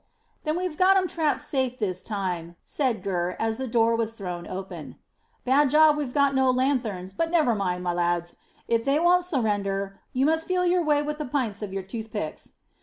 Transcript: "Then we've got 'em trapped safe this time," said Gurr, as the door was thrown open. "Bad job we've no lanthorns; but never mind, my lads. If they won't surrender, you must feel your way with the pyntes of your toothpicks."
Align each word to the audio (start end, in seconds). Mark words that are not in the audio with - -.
"Then 0.45 0.57
we've 0.57 0.77
got 0.77 0.97
'em 0.97 1.07
trapped 1.07 1.43
safe 1.43 1.77
this 1.77 2.01
time," 2.01 2.55
said 2.65 3.03
Gurr, 3.03 3.35
as 3.37 3.59
the 3.59 3.67
door 3.67 3.95
was 3.95 4.13
thrown 4.13 4.47
open. 4.47 4.95
"Bad 5.45 5.69
job 5.69 5.95
we've 5.95 6.15
no 6.15 6.49
lanthorns; 6.49 7.13
but 7.13 7.29
never 7.29 7.53
mind, 7.53 7.83
my 7.83 7.93
lads. 7.93 8.35
If 8.67 8.83
they 8.83 8.97
won't 8.99 9.25
surrender, 9.25 9.99
you 10.11 10.25
must 10.25 10.47
feel 10.47 10.65
your 10.65 10.83
way 10.83 11.03
with 11.03 11.19
the 11.19 11.27
pyntes 11.27 11.61
of 11.61 11.71
your 11.71 11.83
toothpicks." 11.83 12.53